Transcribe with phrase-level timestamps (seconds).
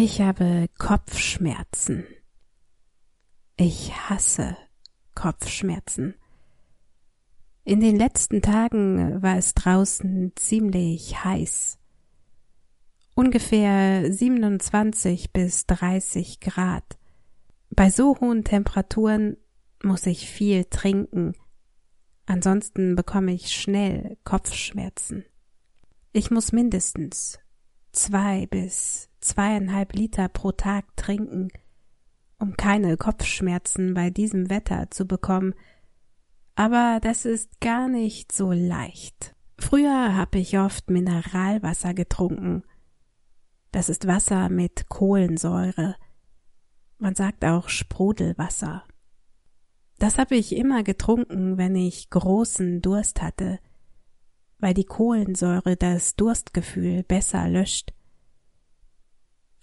[0.00, 2.06] Ich habe Kopfschmerzen.
[3.56, 4.56] Ich hasse
[5.16, 6.14] Kopfschmerzen.
[7.64, 11.80] In den letzten Tagen war es draußen ziemlich heiß.
[13.16, 16.96] Ungefähr 27 bis 30 Grad.
[17.70, 19.36] Bei so hohen Temperaturen
[19.82, 21.32] muss ich viel trinken,
[22.24, 25.24] ansonsten bekomme ich schnell Kopfschmerzen.
[26.12, 27.40] Ich muss mindestens
[27.90, 31.48] zwei bis zweieinhalb Liter pro Tag trinken,
[32.38, 35.54] um keine Kopfschmerzen bei diesem Wetter zu bekommen,
[36.54, 39.34] aber das ist gar nicht so leicht.
[39.58, 42.62] Früher habe ich oft Mineralwasser getrunken.
[43.70, 45.96] Das ist Wasser mit Kohlensäure.
[46.98, 48.84] Man sagt auch Sprudelwasser.
[49.98, 53.58] Das habe ich immer getrunken, wenn ich großen Durst hatte
[54.58, 57.92] weil die Kohlensäure das Durstgefühl besser löscht.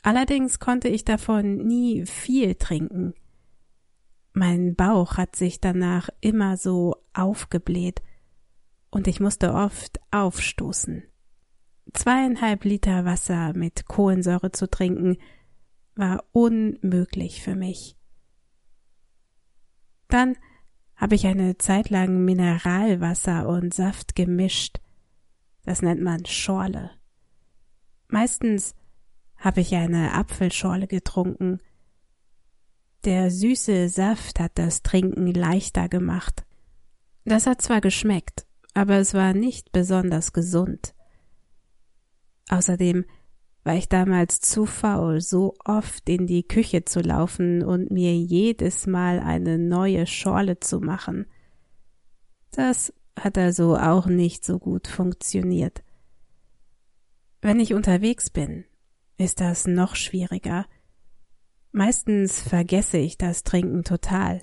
[0.06, 3.14] Allerdings konnte ich davon nie viel trinken.
[4.34, 8.02] Mein Bauch hat sich danach immer so aufgebläht
[8.92, 11.04] und ich musste oft aufstoßen.
[11.94, 15.18] Zweieinhalb Liter Wasser mit Kohlensäure zu trinken
[15.96, 17.98] war unmöglich für mich.
[20.08, 20.36] Dann
[20.96, 24.80] habe ich eine Zeit lang Mineralwasser und Saft gemischt
[25.66, 26.92] das nennt man Schorle.
[28.08, 28.76] Meistens
[29.46, 31.60] habe ich eine Apfelschorle getrunken.
[33.04, 36.44] Der süße Saft hat das Trinken leichter gemacht.
[37.26, 40.96] Das hat zwar geschmeckt, aber es war nicht besonders gesund.
[42.50, 43.06] Außerdem
[43.64, 48.88] war ich damals zu faul, so oft in die Küche zu laufen und mir jedes
[48.88, 51.28] Mal eine neue Schorle zu machen.
[52.50, 55.84] Das hat also auch nicht so gut funktioniert.
[57.42, 58.66] Wenn ich unterwegs bin,
[59.18, 60.66] ist das noch schwieriger.
[61.72, 64.42] Meistens vergesse ich das Trinken total.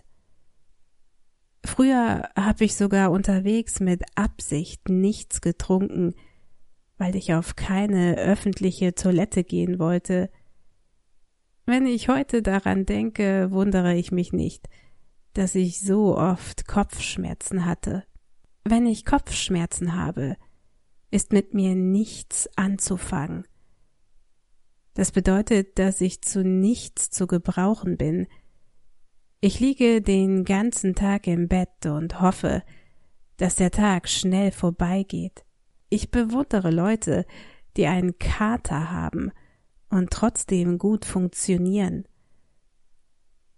[1.65, 6.15] Früher habe ich sogar unterwegs mit Absicht nichts getrunken,
[6.99, 10.31] weil ich auf keine öffentliche Toilette gehen wollte.
[11.65, 14.69] Wenn ich heute daran denke, wundere ich mich nicht,
[15.35, 18.05] dass ich so oft Kopfschmerzen hatte.
[18.65, 20.37] Wenn ich Kopfschmerzen habe,
[21.11, 23.47] ist mit mir nichts anzufangen.
[24.95, 28.27] Das bedeutet, dass ich zu nichts zu gebrauchen bin.
[29.41, 32.63] Ich liege den ganzen Tag im Bett und hoffe,
[33.39, 35.45] dass der Tag schnell vorbeigeht.
[35.89, 37.27] Ich bewundere Leute,
[37.77, 39.33] die einen Kater haben
[39.89, 42.05] und trotzdem gut funktionieren.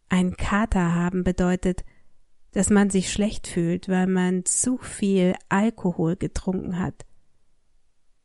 [0.08, 1.84] Ein Kater haben bedeutet,
[2.52, 7.04] dass man sich schlecht fühlt, weil man zu viel Alkohol getrunken hat.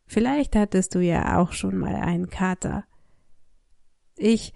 [0.05, 2.85] Vielleicht hattest du ja auch schon mal einen Kater.
[4.21, 4.53] Ich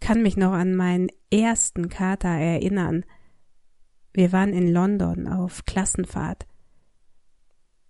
[0.00, 3.04] kann mich noch an meinen ersten Kater erinnern.
[4.14, 6.46] Wir waren in London auf Klassenfahrt.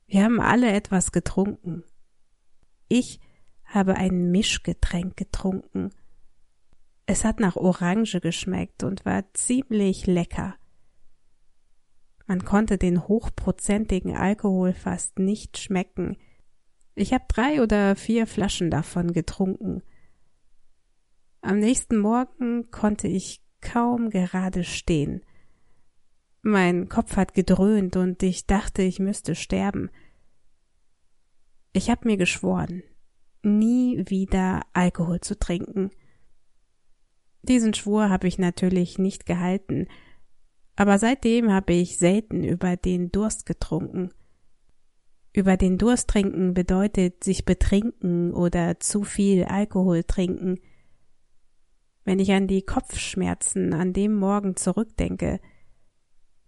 [0.09, 1.85] Wir haben alle etwas getrunken.
[2.89, 3.21] Ich
[3.65, 5.91] habe ein Mischgetränk getrunken.
[7.07, 10.57] Es hat nach Orange geschmeckt und war ziemlich lecker.
[12.27, 16.17] Man konnte den hochprozentigen Alkohol fast nicht schmecken.
[16.97, 19.83] Ich habe drei oder vier Flaschen davon getrunken.
[21.41, 25.23] Am nächsten Morgen konnte ich kaum gerade stehen.
[26.43, 29.91] Mein Kopf hat gedröhnt und ich dachte, ich müsste sterben.
[31.73, 32.83] Ich habe mir geschworen,
[33.43, 35.91] nie wieder Alkohol zu trinken.
[37.43, 39.87] Diesen Schwur habe ich natürlich nicht gehalten,
[40.77, 44.11] aber seitdem habe ich selten über den Durst getrunken.
[45.33, 50.59] Über den Durst trinken bedeutet sich betrinken oder zu viel Alkohol trinken.
[52.09, 55.41] Wenn ich an die Kopfschmerzen an dem Morgen zurückdenke,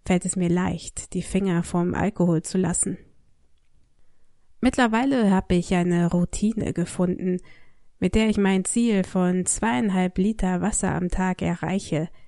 [0.03, 2.97] fällt es mir leicht, die Finger vom Alkohol zu lassen.
[4.59, 7.37] Mittlerweile habe ich eine Routine gefunden,
[7.99, 12.09] mit der ich mein Ziel von zweieinhalb Liter Wasser am Tag erreiche–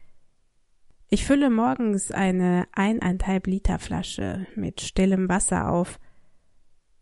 [1.09, 5.99] ich fülle morgens eine eineinhalb Liter Flasche mit stillem Wasser auf,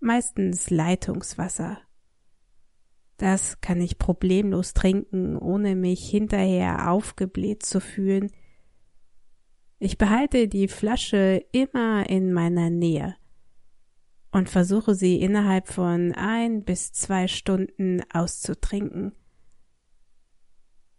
[0.02, 1.78] meistens Leitungswasser.
[3.22, 8.32] Das kann ich problemlos trinken, ohne mich hinterher aufgebläht zu fühlen.
[9.78, 13.16] Ich behalte die Flasche immer in meiner Nähe
[14.32, 19.12] und versuche sie innerhalb von ein bis zwei Stunden auszutrinken.